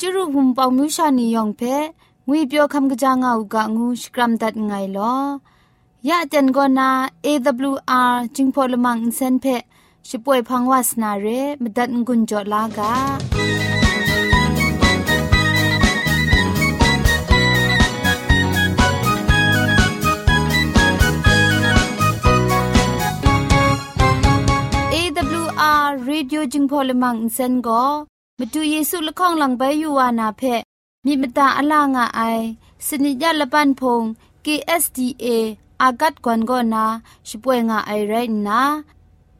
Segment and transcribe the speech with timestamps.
[0.00, 1.62] จุรุภุมปองมิวชานียองเพ
[2.28, 5.14] งวยเปียวคำกะจางอูกะงูสกรัมดัดไงลอ
[6.08, 6.90] ยะเจนกอนา
[7.24, 9.46] AWR จิงพอลมังอินเซนเพ
[10.08, 11.26] ช่วยพังวาสนาเร
[11.62, 12.92] มดัดงุนจอลากา
[24.94, 27.54] AWR Radio จึงพอลมังอินเซน
[28.38, 30.42] ก็มาดูเยซูละข้องหลังใบยูวานาเพ
[31.04, 32.20] มีมตาอลางอไอ
[32.86, 34.02] สนิยาละปันพง
[34.44, 35.26] KSDA
[35.82, 36.84] อากัดกวนก็นา
[37.28, 38.14] ช่วยงาไอไร
[38.48, 38.60] นะ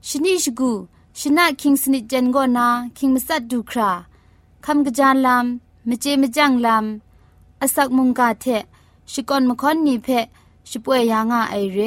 [0.08, 0.72] ชนิชกู
[1.18, 2.66] ชนะคิงสนิจันก็นา
[2.96, 3.90] คิงมัสัดดูครา
[4.64, 8.46] คำกระจานลำมเจมจังลำอาศักมุงกาเท
[9.12, 10.08] ชิกอนมคอนนีเพ
[10.70, 11.78] ช่วยยางาไอเร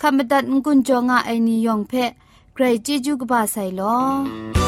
[0.00, 1.92] คำบัดงกุนจงาไอนิยองเพ
[2.54, 4.67] ใครจีจูกบาไซลอ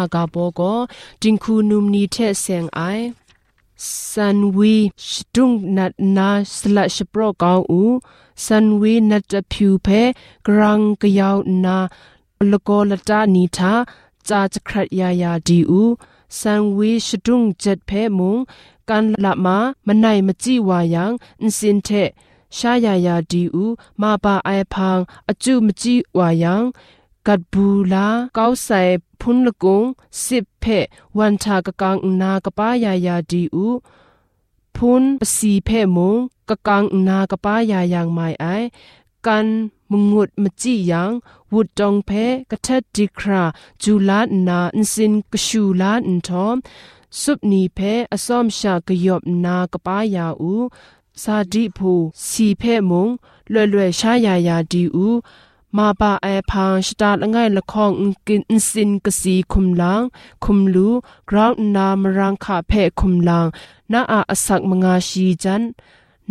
[0.00, 0.60] ากาโบโก
[1.22, 2.80] จิงคูนุมนีเทเซงไอ
[4.10, 4.76] สันวี
[5.08, 7.82] ชดุงนัดนาสละชโปรกาวอู
[8.44, 9.88] สันวีนัดผิวเพ
[10.46, 11.78] กรังกยาวนา
[12.50, 13.72] ลโกลตานีทา
[14.28, 15.82] จาจะครัดยายาดีอู
[16.38, 18.36] สันวีชดุงเจ็ดเพมุง
[18.88, 21.88] กันละมามไนมจิวายังอินสินเท
[22.56, 23.64] ชายายาดีอู
[24.00, 24.98] มาปาไอพัง
[25.28, 26.62] อจุมจิวายัง
[27.27, 28.81] กัดบูลาเกาใส่
[29.21, 29.83] พุนละกง
[30.25, 30.65] สิบเพ
[31.17, 33.67] วันทากะกังนากะป้ายายาดีอู
[34.75, 35.03] พุน
[35.35, 36.15] สีเพมง
[36.49, 38.45] กะกังนากะป้ายายางไม่ไอ
[39.25, 39.47] กัน
[39.91, 41.11] มงุดมจียัง
[41.53, 42.11] วุดจองเพ
[42.51, 43.43] กะทัดดีครา
[43.83, 46.57] จูลานาอินสินกะชูลาอินทอม
[47.21, 47.79] สุบนีเพ
[48.13, 50.53] อสอมชากะยอบนากะป้ายาอู
[51.23, 51.91] ซาดิพู
[52.27, 53.07] สีเพมง
[53.51, 55.07] เล่เล่ชายายาดีอู
[55.76, 57.90] มาปาไอพังสตาละไงละคอง
[58.26, 60.02] กินสินกสีคุมลัง
[60.44, 60.88] คุมลู
[61.30, 63.46] กราวนา มรังคาเพคุมลัง
[63.92, 65.62] นาอาอสักมงาชีจัน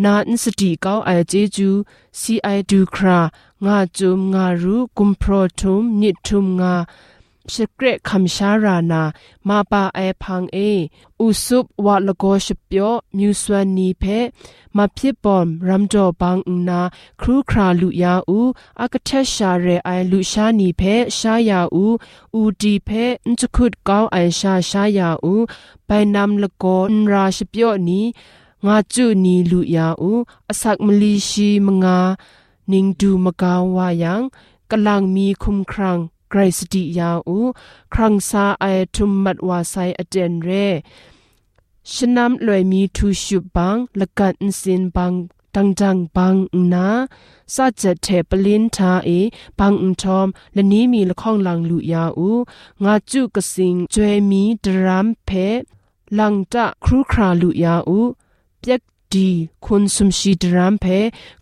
[0.03, 1.69] นาอินสติเก้าไอเจจู
[2.19, 3.19] ซีไอดูครา
[3.65, 4.77] งาจุมงารู
[7.46, 9.02] กุมโพรทุมนิทุมงาสเกรคำชารานา
[9.48, 10.58] มาปาไอพังเอ
[11.20, 14.04] อุสุบวะลโกชเปียวมิวสวานีเพ
[14.76, 16.80] มาพิบอมรัมจอบังนา
[17.20, 18.40] ครูคราลุยาอู
[18.80, 20.82] อากเทชาเรไอลุชานีเพ
[21.18, 21.86] ชายาอู
[22.34, 22.90] อูดีเพ
[23.26, 25.34] นจุคุดก้าวไอชาชายาอู
[25.86, 28.04] ไปนำละโกนราชเปียวนี้
[28.66, 30.12] งาจุนีลุยาอู
[30.48, 31.98] อสักมลีชีมงา
[32.70, 34.22] นิงดูมกาวายัง
[34.70, 35.98] กำลังมีคุมครัง
[36.30, 37.38] ไกรสติยาอู
[37.92, 38.64] ครังซาไอ
[38.94, 40.50] ทุมมัดวาไซอเจนเร
[41.92, 45.12] ชนำลอยมีทูชุบังละกันสินบัง
[45.54, 46.34] ตังจังบัง
[46.72, 46.88] นา
[47.54, 49.10] ซาจัดเทปลินทาเอ
[49.58, 52.30] บังอุทอมและนี้มีละข้องลังลุยาอู
[52.84, 55.30] งาจุกสิงจวยมีดรามเพ
[56.18, 58.00] ลังตะครูคราลุยาอู
[58.60, 58.82] เปียก
[59.12, 59.28] ดี
[59.64, 60.86] คุณสมชีดรามเพ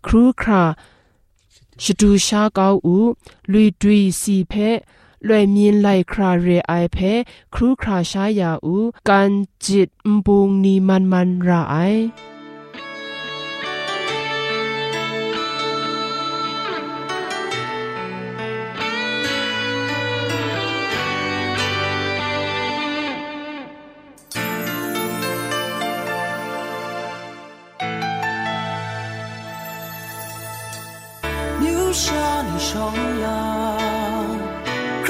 [0.05, 0.63] ครูครา
[1.83, 2.99] ရှတူရှားကောက်ဥ
[3.51, 4.69] လွီတွီစီဖဲ
[5.27, 7.13] လွယ်မြင်လိုက်ခရာရဲအိုင်ဖဲ
[7.53, 8.77] ခရူခရာရှားယာဥ
[9.09, 9.31] ကန်
[9.65, 9.89] ဂျစ်
[10.25, 12.01] ဘုံနီမန်မန်ရာအိုင်
[32.85, 32.95] อง
[33.25, 33.49] ลา
[34.25, 34.27] ง
[35.05, 35.07] ค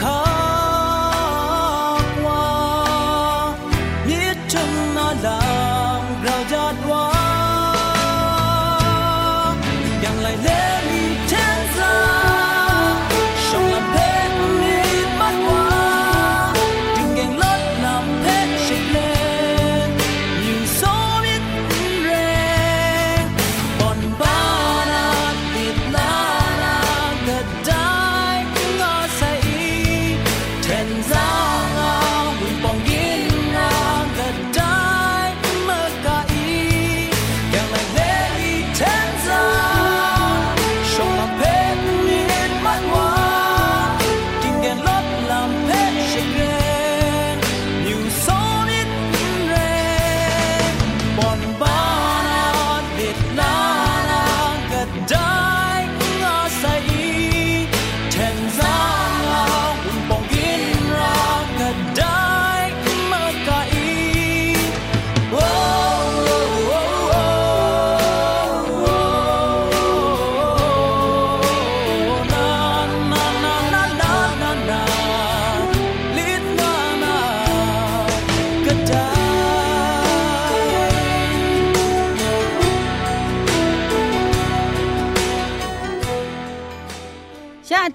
[0.00, 0.23] เ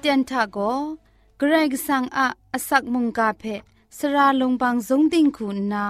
[0.01, 0.57] เตียนทาโก
[1.37, 3.43] เกรกสังอะอสักมุงกาเพ
[3.97, 5.85] สราลงบางสงติงคุณนา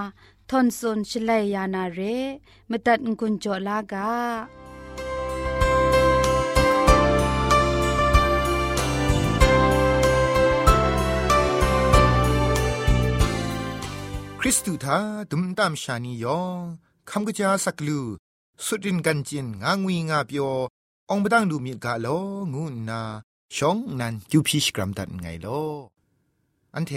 [0.50, 2.00] ทอนซนชลัยยานาเร
[2.70, 4.10] มตัดกุญจอลากา
[14.40, 14.98] คริสตูทา
[15.30, 16.60] ดุมตามชานียอง
[17.10, 18.00] คำกะจาสักลู
[18.64, 20.50] สุดินกันจินงางวีงาเปียว
[21.10, 22.06] องบดังดูมีกาโล
[22.52, 23.02] งูนา
[23.56, 25.48] ชองนันคิวพิชกรัมดันไงล
[26.74, 26.92] อันเท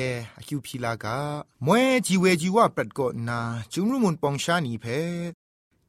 [0.48, 1.18] คิวพิลากา
[1.66, 3.40] มวยจีเวจีว่าปรัดกอนา
[3.74, 4.86] จุมรุมุนปองชานีเพ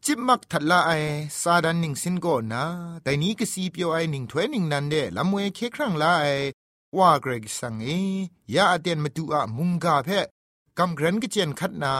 [0.04, 0.92] จิบมักทัดละไอ
[1.40, 2.64] ซาดันนิงสินก็นา
[3.02, 6.26] แต่นี้ก็สีเปียวไอนิงถ้วยนิงนันเดละมวยเคครั้งละไอ
[6.96, 7.88] ว่าเกรกสังเอ
[8.54, 10.08] ยาอเดนมาดูอะมุงกาเพ
[10.78, 11.94] กำเกรนก็เจนคัดนา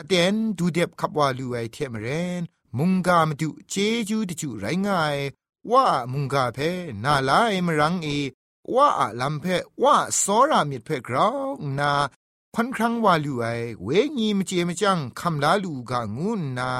[0.00, 2.06] อเดนดูเด็บขับว่าลูไอเทมเร
[2.40, 2.42] น
[2.78, 3.74] มุงกามาดูเจ
[4.08, 5.16] จูตจูไรง่าย
[5.72, 6.58] ว่ามุงกาเพ
[7.04, 8.08] นาลายมรังเอ
[8.74, 8.88] ว่า
[9.20, 9.44] ลำเพ
[9.82, 11.28] ว่าสอรามิดเพกรา
[11.60, 11.92] วนา
[12.54, 13.46] พันครั้งว่าลูไอ
[13.84, 16.70] เวงีมเจมจังคำลาลูกางูนา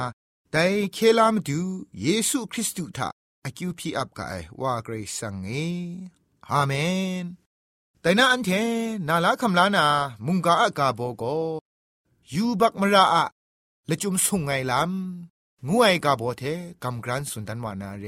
[0.51, 1.59] แต่เคลามดู
[2.01, 3.07] เยซูคริสต์ทา
[3.43, 5.49] อคิวพีอับกายว่าเกรซังเอ
[6.49, 6.71] อาเม
[7.23, 7.25] น
[8.01, 8.49] แต่นาอันเท
[9.07, 9.85] นาลาคำลานา
[10.25, 11.23] มุงกาอากาโบโก
[12.33, 13.25] ยูบักมราอะ
[13.89, 16.43] ละจุมสุงไงลำงูไอกาโบเท
[16.83, 18.05] กำกรันสุนทันวานาเร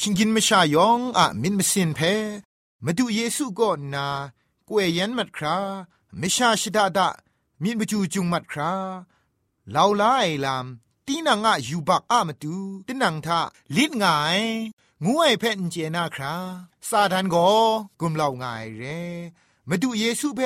[0.00, 2.00] ชิงกินมชายองอะมินมสินเพ
[2.84, 4.06] มาดูเยซูก่อนนา
[4.68, 5.56] กวยยันมัดครา
[6.20, 7.08] มิชาชิดาดา
[7.62, 8.72] มินบจูจุงมัดครา
[9.74, 10.66] ลาวลาไอลาม
[11.06, 13.40] ตีนังอะยูบักอะมาดูตีนังทา
[13.76, 14.40] ลิดงาย
[15.04, 16.34] งูไอเพนเจนาครา
[16.88, 17.36] ซาดันโก
[18.00, 18.82] กุมเหล่างายเร
[19.68, 20.40] มาดูเยซูเพ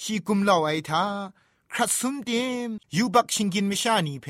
[0.00, 1.04] ชีกุมเหล่าไอทา
[1.72, 4.26] ครัดซุมเต็มยูบักชิงกินมชานีเพ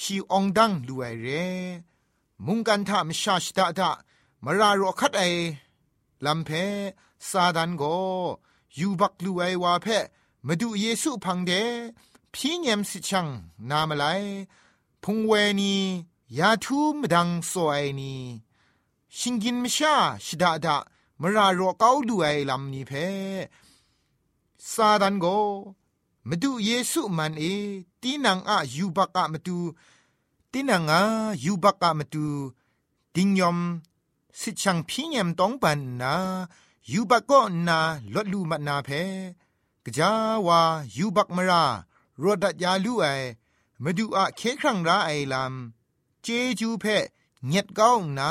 [0.00, 1.28] ชีองดังดูไอเร
[2.46, 3.90] มุงกันทามชาชดาดา
[4.44, 5.22] มารารอคัดไอ
[6.24, 6.50] ลำเพ
[7.28, 7.82] ซาดันโก
[8.78, 9.86] ยูบักลูไอวาเพ
[10.46, 11.52] มาดูเยซูพังเด
[12.32, 13.26] พี่เงมสิชัง
[13.70, 14.04] นามไล
[15.02, 15.74] พุงเวนี
[16.38, 18.14] ยาทูมดังโซไอนี
[19.16, 19.94] ชิงกินมชา
[20.26, 20.76] ชดาดา
[21.20, 22.92] มารารอเกาดูไอลำนี้เพ
[24.72, 25.26] ซาดันโก
[26.28, 27.44] มาดูเยซูมันเอ
[28.02, 29.58] ตีนังอะยูบักอะมาดู
[30.52, 31.02] ตินังอา
[31.44, 32.26] ยูบักอะมาดู
[33.14, 33.58] ดิงยอม
[34.40, 36.14] สิชังพี่เงมต้องปันนา
[36.92, 37.78] ยูบักก็นา
[38.14, 38.88] ลดลูมันนาเพ
[39.84, 40.10] กะจา
[40.46, 40.60] วา
[40.96, 41.64] ยูบักมรา
[42.22, 43.06] รอดัดยาลูไอ
[43.82, 46.26] มาดูอะเคครั้งราไอลำเจ
[46.60, 46.84] จูเพ
[47.46, 48.30] เงียดก้าวนา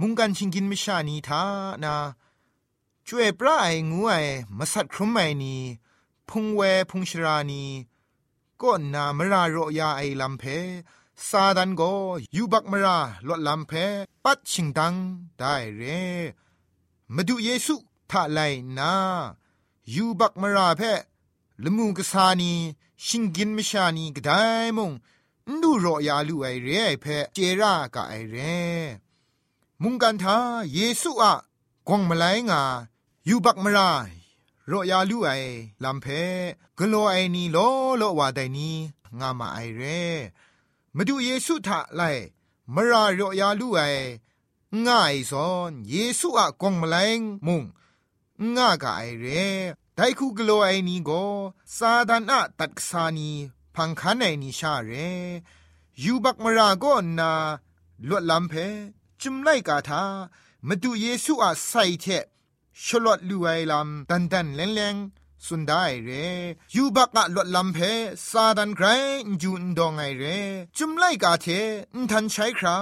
[0.00, 1.42] มุงกันชิงกินมิชานีทา
[1.82, 1.94] นา
[3.06, 4.12] ช่วยปลาไองูไอ
[4.58, 5.54] มาสัตครุมไอนี
[6.28, 6.60] พุงเว
[6.90, 7.64] พุงชรานี
[8.60, 10.44] ก็นามรารอยาไอลำเพ
[11.28, 11.82] ซาดันโก
[12.36, 12.98] ยูบักมรา
[13.28, 13.72] ลดลำเพ
[14.24, 14.94] ปัดชิงดัง
[15.38, 15.82] ได้เร
[17.14, 17.74] มาดูเยซู
[18.10, 18.40] ทาไล
[18.78, 18.92] นา
[19.94, 20.82] ยูบักมราเพ
[21.62, 22.52] ลมุงกษานี
[23.06, 24.40] ชิงกินมชานีก็ได้
[24.76, 24.90] มง
[25.62, 28.36] ดูรอยาลูไอเรไอเพเจรากะไอเร
[29.82, 30.36] มุงกันทา
[30.74, 31.34] เยซูอะ
[31.88, 32.62] กวงมาไลงา
[33.28, 33.90] ยูบักมรา
[34.70, 35.30] รอยาลูไอ
[35.84, 36.06] ลำเพ
[36.78, 37.58] กโลไอนีโล
[37.98, 38.70] โลวาไดนี
[39.18, 39.82] งามาไอเร
[40.96, 42.02] มาดูเยซูทะไล
[42.74, 43.80] มารารยาลูไอ
[44.86, 47.62] ง่ายสอนเยซูอะกงมาแลงมุง
[48.56, 49.26] ง่ากะไอเร
[49.94, 51.10] ไดคูกโลไอนีโก
[51.76, 53.30] ซาดานอะตักซานี
[53.74, 54.90] พังคันไอนีชาเร
[56.02, 56.84] ยูบักมราโก
[57.18, 57.32] นา
[58.08, 58.54] ลวดลำเพ
[59.20, 60.02] จุมไลกาทา
[60.66, 62.06] มาดูเยซูอะใส่เท
[62.84, 64.96] ชลอดลูไอลำดันดันแรงแรง
[65.46, 66.10] สุดได้เร
[66.74, 67.78] ยูบักอะลดลำเพ
[68.30, 68.86] ซาดันไกร
[69.42, 70.24] จูนดองไอเร
[70.76, 71.46] จุมไลกาเท
[71.94, 72.76] นทันใช้ครา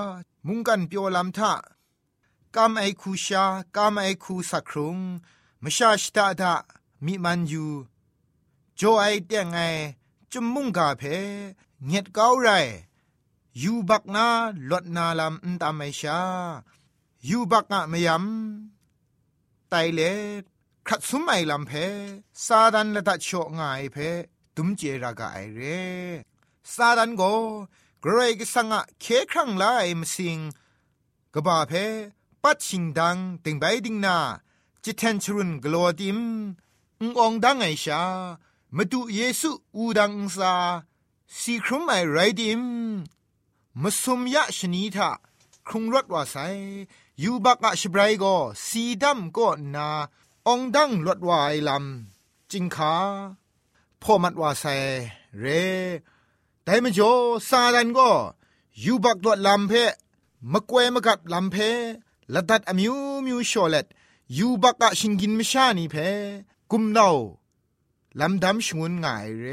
[0.46, 1.52] มุงกันเปียวลำทา
[2.56, 3.44] กามไอคูชา
[3.76, 4.98] กามไอคูสักครุง
[5.62, 6.54] มชาชตาดา
[7.04, 7.66] มิมันยู
[8.76, 9.60] โจไอเตียงไอ
[10.32, 11.02] จุมมุงกาเพ
[11.86, 12.48] เงียดเก้าไร
[13.62, 14.26] ยูบักนา
[14.70, 16.20] ลดนาลำอันตามไอชา
[17.28, 20.00] ยูบักอะมยำไตเล
[20.90, 21.72] ขัดสุมไอลำเพ
[22.46, 23.96] ซาดันละตัดโชง่ายเพ
[24.56, 25.60] ตุมเจรากาไอเร
[26.74, 27.22] ซาดันโก
[28.04, 30.38] กรกสังะเคครั้งลายมสิง
[31.34, 31.72] กบาเพ
[32.42, 34.18] ปัดชิงดังติงใบดิงนา
[34.84, 36.20] จิตเทนชรุนกลัวดิม
[37.00, 38.02] ององดังไอชา
[38.76, 40.54] มาดูเยซูอูดังซา
[41.38, 42.62] สีครุมไอไรดิม
[43.82, 45.10] มาสมยะชนีทา
[45.66, 46.36] ครุงรถว่าไซ
[47.22, 48.24] ยูบักอะชบรายโก
[48.66, 49.88] สีดำก็นา
[50.46, 52.94] องดังลดวายลำจิงขา
[54.02, 54.74] พ่อมัดว่าใส่
[55.38, 55.44] เร
[56.64, 57.12] แต่มจ่อ
[57.48, 58.10] ซาดันก็
[58.84, 59.72] ยูบักลดลำเพ
[60.52, 61.56] มะกวยมะกัดลำเพ
[62.34, 62.94] ละดัดอมิว
[63.26, 63.86] มิวชอเลต
[64.38, 65.96] ยูบักอะชิงกินมชานีเพ
[66.70, 67.08] กุมเนา
[68.20, 69.46] ลำดำชงุนง่ายเร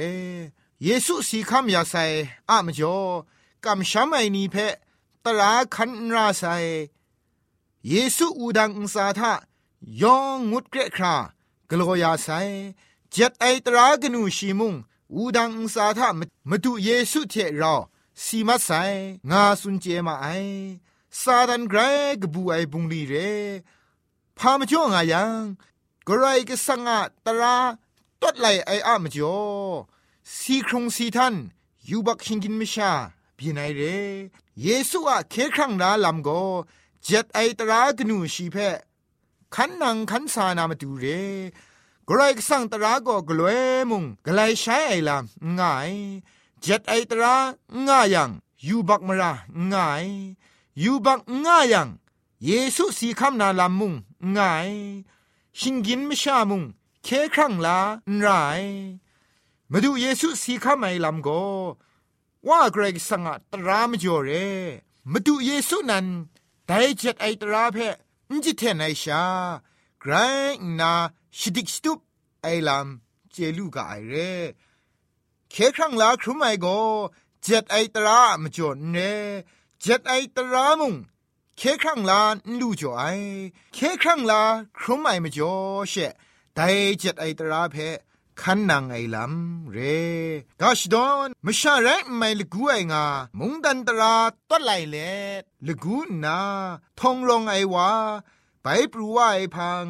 [0.83, 2.05] เยซูสีคำยาใส่
[2.49, 2.97] อะมจ่อ
[3.65, 4.55] กำช้ำไอนีเพ
[5.23, 6.55] ตราคันราใส่
[7.89, 9.33] เยซูอูดังอุสาทะ
[10.01, 11.15] ยองงุดเกรครา
[11.69, 12.27] กลัวยาไซ
[13.11, 14.73] เจ็ดไอตรากนูชีมุง
[15.13, 16.07] อูดังสาทะ
[16.49, 17.75] มาดูเยซูเทเรา
[18.23, 18.69] สีมัดไซ
[19.31, 20.27] งาสุนเจมาไอ
[21.21, 21.79] ซาดันไกร
[22.21, 23.13] กบูไอบุงลีเร
[24.37, 25.41] พามจ่องายัง
[26.07, 27.57] กรายกสังอาตรา
[28.21, 29.39] ตัดไหลไออามจ่อ
[30.37, 31.35] สีครงสีทัน
[31.89, 32.91] ยูบักชิงกินมิชา
[33.37, 33.81] บีไนเร
[34.61, 36.29] เยซูอะเคครั้งนาลำโก
[37.03, 38.57] เจ็ดไอตรากนูชีเพ
[39.53, 41.05] ขันนังขันสานามาดูเร
[42.09, 43.59] กรกสั่งตราก็กลวย
[43.89, 45.23] มุงกลายใช้ไอลาม
[45.59, 45.91] ง่าย
[46.61, 47.35] เจ็ดไอตรา
[47.87, 48.29] ง่ายยัง
[48.67, 49.31] ยูบักมรา
[49.71, 50.05] ง่าย
[50.83, 51.89] ยูบักง่ายยัง
[52.45, 53.93] เยซูสีคำนาลามุง
[54.37, 54.69] ง่าย
[55.59, 56.63] ชิงกินไม่ชามุง
[57.03, 57.77] เคครั้งลา
[58.19, 58.27] ไร
[59.71, 61.29] มาดูเยซูสีคำไอลำโก
[62.47, 64.29] ว่าเกรกสังตรามจ่อเร
[65.11, 66.05] มาดูเยซูนั้น
[66.67, 67.77] ได้เจ็ดไอตราเพ
[68.31, 69.23] นจิเทนไอชา
[70.01, 70.13] ไกร
[70.79, 70.93] นา
[71.37, 71.99] ชิดิกสตุป
[72.41, 74.15] ไอลำเจลูกาไอเร
[75.51, 76.67] เคครั้งลาครุมไอโก
[77.43, 78.97] เจ็ดไอตรามจ่นเน
[79.81, 80.93] เจ็ดไอตรามุง
[81.57, 82.21] เคครั้งลา
[82.59, 83.03] ลูจ่อไอ
[83.73, 84.41] เคครั้งลา
[84.77, 85.53] ครุมไอมจ่อ
[85.89, 85.93] เช
[86.55, 86.59] ได
[86.99, 87.75] เจ็ดไอตราเพ
[88.41, 89.77] ขันนางไอลำเร
[90.61, 93.05] กาชดอนมชาไรไม่ลกูไองา
[93.39, 94.15] มุงดันตรา
[94.49, 94.97] ตัดไหลเล
[95.67, 96.39] ลกูนา
[96.99, 97.89] ทองลงไอวา
[98.63, 99.83] ไปปรูว่าไอพัง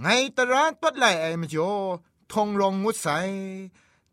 [0.00, 0.06] ไง
[0.36, 1.74] ตราตัดไหลไอมจ่อ
[2.32, 3.08] ทองลงงุดใส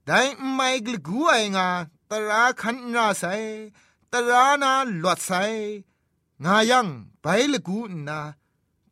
[0.06, 0.20] แต่
[0.54, 1.68] ไม่ลกูไองา
[2.10, 3.26] ตราขันนาใส
[4.12, 5.32] ตรานาหลวดใส
[6.44, 6.88] งายัง
[7.22, 8.20] ไปลกูนา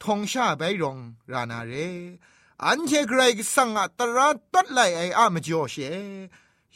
[0.03, 0.97] ทองชาไปรอง
[1.31, 1.73] รานาเร
[2.67, 5.75] อันเชเกรกสังอัตราตัดไลไออามจ่อเช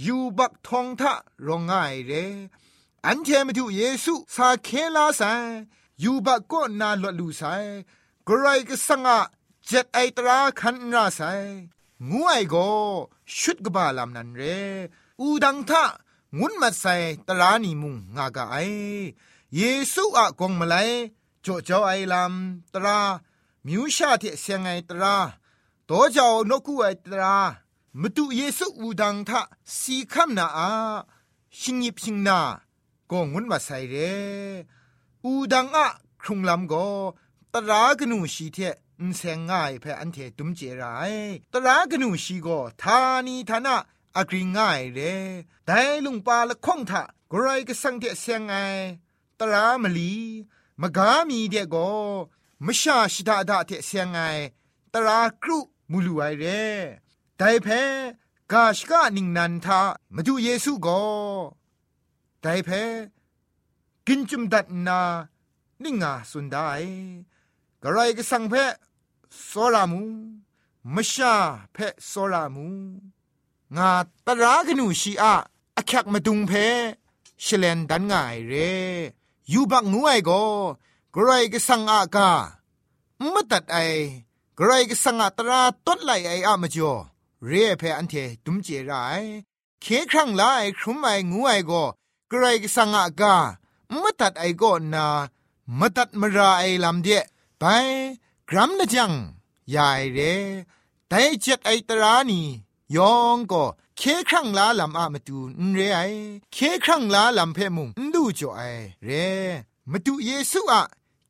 [0.05, 1.13] ยูบักทองทะ
[1.47, 2.11] รองง่ายเร
[3.05, 5.21] อันเชมาดูเยซูสาเคลาไซ
[6.03, 7.41] ยูบักก็นาลลูไซ
[8.27, 9.19] กรกสังอะ
[9.65, 11.21] เจ็ดไอตราคันราไซ
[12.09, 12.55] งูไอโก
[13.37, 14.41] ชุดกบาลามนันเร
[15.19, 15.83] อูดังทะ
[16.37, 16.85] งุนมาไซ
[17.27, 18.57] ตรานีมุงงากะไอ
[19.55, 19.61] เย
[19.93, 20.75] ซูอะกงมาไล
[21.45, 22.33] จ่อจ่อไอลาม
[22.73, 22.99] ตรา
[23.65, 25.15] มิวชาเทเสียงไอตรา
[25.91, 27.37] တောကြောင့်နှုတ်ခုဝဲတရာ
[28.01, 29.41] မတူเยซูอูดังทะ
[29.77, 30.71] สีคำนาอา
[31.59, 32.39] ชิงยิบชิงนา
[33.09, 33.95] ก็งุนมาใส่เร
[35.23, 35.87] อูดังอะ
[36.21, 36.87] ครุงลำก็
[37.53, 38.57] ตรากนูสีเท
[38.99, 41.13] อุนเซงง่ายเพออันเทตุมเจราย
[41.53, 43.77] ตรากนูสีก็ทานีทานะ
[44.17, 44.99] อักริง่ายเร
[45.65, 48.53] แต่ลุงปาละคงทะกรายก็สังเทเซงไง
[49.39, 50.13] ตรามลี
[50.81, 51.89] มกามีเดก็
[52.65, 54.17] มชาชิดาดาเทเซงไง
[54.93, 55.59] ตรากรุ
[55.91, 56.63] มูลูไอเร่
[57.37, 57.67] แต่เพ
[58.51, 59.81] กาชกานิงนันทา
[60.15, 61.01] มาดูเยซูก็
[62.41, 62.69] แต่เพ
[64.07, 64.99] กินจุมดัดนา
[65.83, 66.69] นิงาสุนได้
[67.81, 68.53] กระไรก็สังเพ
[69.45, 70.01] โซรามู
[70.93, 71.35] มชา
[71.73, 72.67] เพโซรามู
[73.77, 73.89] งา
[74.25, 75.33] ตรากนูชีอา
[75.77, 76.51] อคักมาดุงเพ
[77.45, 78.53] ชเลนดันง่ายเร
[79.51, 80.43] ยูบักงูไอก็
[81.13, 82.29] กระไรก็สังอากา
[83.31, 83.77] ไม่ตัดไอ
[84.61, 86.93] กรก็สังตราต้นไหลไออะมจ่อ
[87.45, 88.13] เรียเพอันเท
[88.45, 89.23] ตุมเจราย
[89.81, 91.83] เคครั้งลายครุมไองูไอก็
[92.31, 93.35] กรก็สังอากา
[94.01, 95.07] มตัดไอก็นา
[95.79, 97.07] มตัดมราไอลำเด
[97.59, 97.63] ไป
[98.49, 99.11] กรัมละจัง
[99.75, 100.19] ยายเร
[101.09, 102.41] แต่เจ็ดไอตรานี
[102.95, 103.63] ยองก็
[103.97, 105.99] เคครั้งลาลำอะมาดูนเรไอ
[106.53, 108.61] เคครั้งลาลำเพมุงดูจ่อไอ
[109.05, 109.09] เร
[109.91, 110.81] มาดูเยซูอะ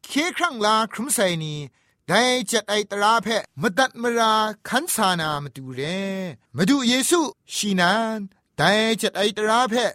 [0.06, 1.56] เคครั้งลาครุมไซนี
[2.10, 4.34] ได้จัดไอตราเพะมดัดมรา
[4.70, 5.82] ขันสานามาดูเร
[6.58, 7.20] มาดูเยซู
[7.54, 8.20] ชีนาน
[8.58, 9.92] ได้จัดไอตราเพะ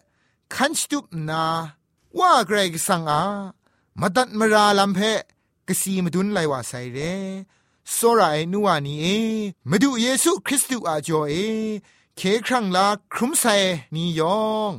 [0.54, 1.44] ขันสตุปนา
[2.18, 3.22] ว่าเกรกสังอา
[4.00, 5.20] มดัดมราลำเพะ
[5.68, 6.98] กสีมาดุนไลว่าไซเร
[7.92, 9.06] โซราไอนัวนีเอ
[9.70, 11.34] มาดูเยซูคริสต์อาจอเอ
[12.16, 13.44] เคครั้งลาครุมไซ
[13.94, 14.72] นียอง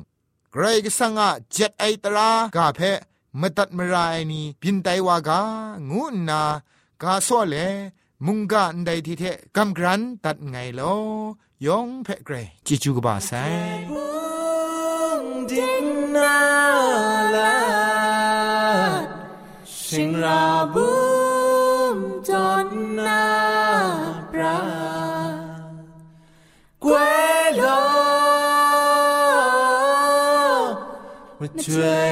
[0.51, 2.99] เกรกสังอาจัดไอตรากาเพะ
[3.41, 5.41] มดัดมราไอนีบินไตวากา
[5.89, 6.41] งูนา
[7.03, 7.55] กาซ้อเล
[8.25, 9.23] มุงกาอันใดที่เท
[9.55, 10.95] กำกรันตัดไงลอ
[11.65, 13.31] ยองเพ่เกรจิจูกบาไซ
[15.49, 16.37] ดินนา
[17.35, 17.55] ลา
[19.87, 20.89] สิงราบุ
[21.95, 21.97] ม
[22.29, 22.67] จอน
[23.05, 23.25] นา
[24.31, 24.59] ปรา
[26.83, 26.95] กว
[27.45, 27.61] ยล
[31.39, 32.09] มาช่วย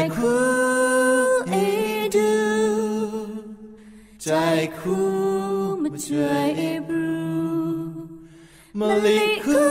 [8.79, 9.63] มะลิคู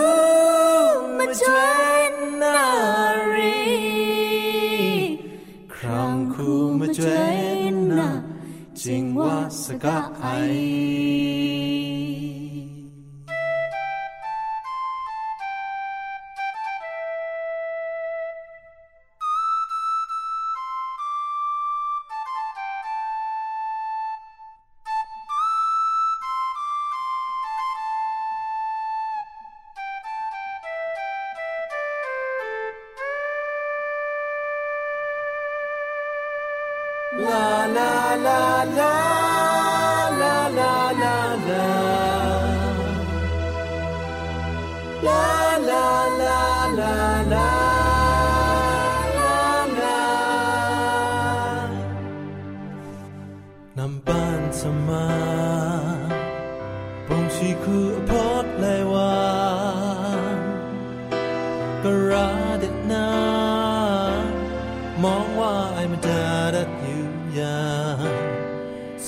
[1.18, 1.42] มาเจ
[2.12, 2.60] นนา
[3.34, 3.62] รี
[5.74, 7.00] ครองคูมาเจ
[7.74, 8.08] นนา
[8.82, 10.26] จิงว่าสกะไอ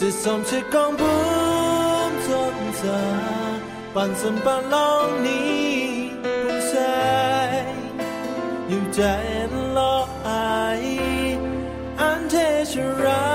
[0.04, 1.06] 是甚切降本
[2.26, 2.92] 作者，
[3.94, 6.28] 扮神扮浪你半
[6.60, 6.76] 世，
[8.68, 10.78] 要真落爱，
[11.96, 13.33] 安贴住人。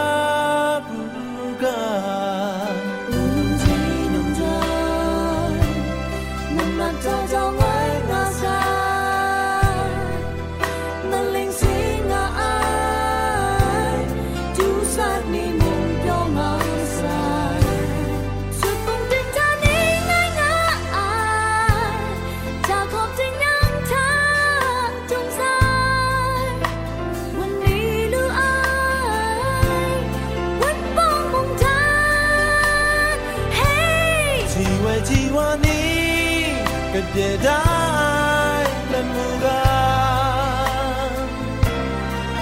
[37.19, 38.63] Jedi
[38.95, 41.11] dan Mulan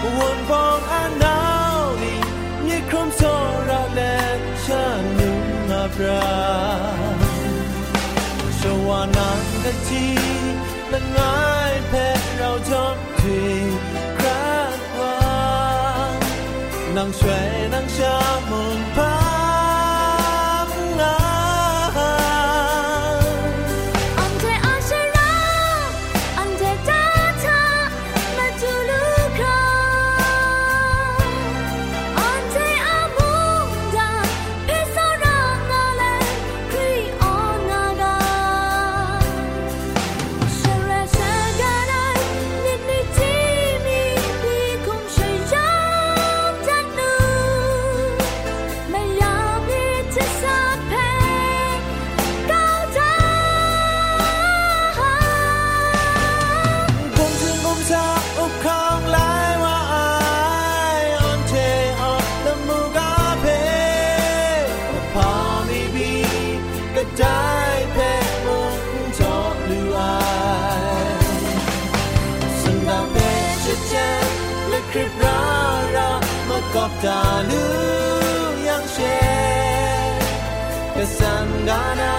[0.06, 2.22] Won Bong Anaudi
[2.62, 4.38] Nye Krom Sora Let
[4.70, 7.18] Chan Yung Abram
[8.62, 10.14] Shawanan Gati
[10.94, 13.82] Lan Ngai Pet Rao Jom Tui
[14.22, 16.22] Krat Wang
[16.94, 18.14] Nang Shui Nang Sha
[18.46, 19.17] Mong Pa
[81.18, 82.12] Sandana,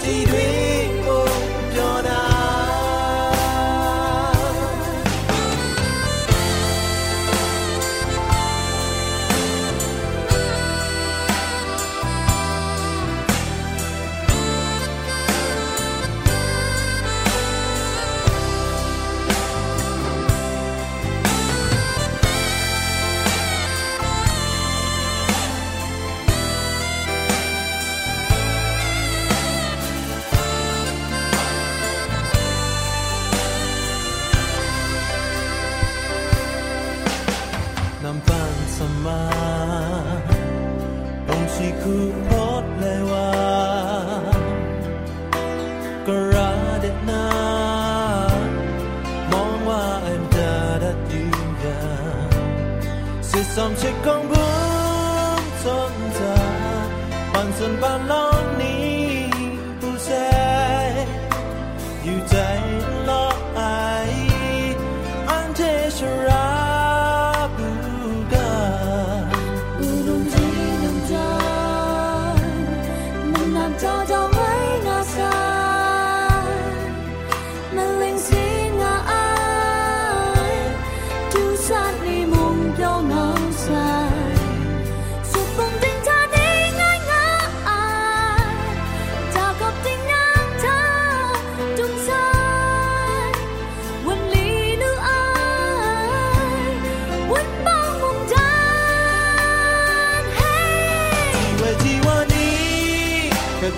[0.00, 0.83] Tidwin.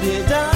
[0.06, 0.55] 解答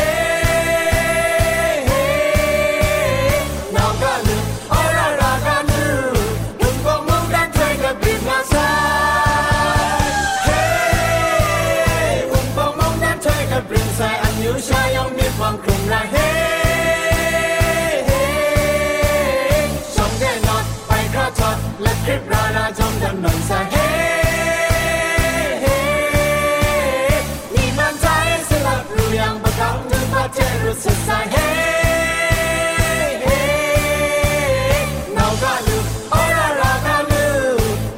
[22.05, 27.23] chan le kip ra ra chong kan nong sa hey hey
[27.55, 31.17] ni man chai se la ru yang ba tang tu na che ru sa sa
[31.33, 34.85] hey hey
[35.15, 35.77] now ga lu
[36.11, 37.23] ora ra ga lu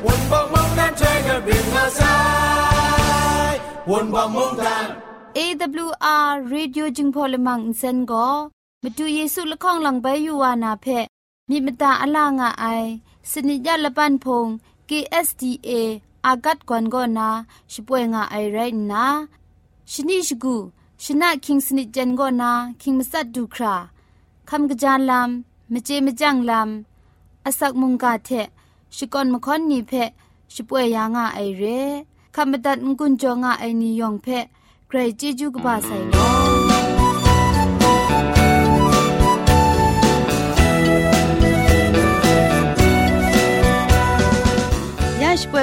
[0.04, 2.12] won bang mong dan cai ka bring na sa
[3.88, 4.88] won bang mong dan
[5.36, 8.28] AWR Radio จึงพอลมังอินเซนก็
[8.84, 10.86] มาดูเยซูละข้องหลังใบยูวานาเพ
[11.50, 11.68] มีม
[13.32, 14.48] สนิยาละปันพง
[14.90, 15.72] KSDA
[16.26, 17.30] อากัดกวนก็นา
[17.72, 18.58] ช่วยงาไอไร
[18.92, 19.06] นะ
[19.92, 20.56] ชนิชกู
[21.04, 23.76] ชนะคิงสนิจันก็นาคิงมัสัดดูครา
[24.50, 28.30] คำกระจานลำมเจมจังลำอาศักมุงกาเท
[28.96, 29.92] ชิกอนมคอนนีเพ
[30.54, 31.64] ช่วยยางาไอเร
[32.36, 34.28] คำบัดงกุนจงาไอนิยองเพ
[34.88, 36.73] ใครจิจูกบาไซโล